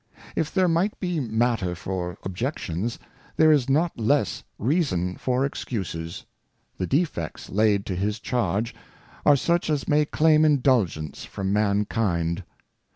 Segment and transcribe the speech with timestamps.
[0.35, 2.97] If there might be matter for Objections,
[3.37, 6.25] there is not less reason for Excuses;
[6.79, 8.73] The Defects laid to his Charge,
[9.27, 12.43] are such as may claim Indulgence from Mankind.